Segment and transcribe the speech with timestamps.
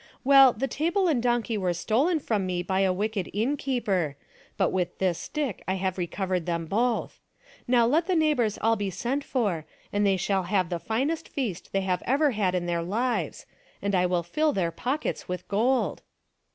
[0.23, 4.17] Well, the table and donkey were stolen from me by a wicked innkeeper,
[4.57, 7.19] but with this stick I have recovered them both.
[7.67, 11.29] Now let the neigh bors all be sent for and they shall have the finest
[11.29, 13.45] feast they have ever had in their lives
[13.79, 16.01] and I will fill their pockets with gold."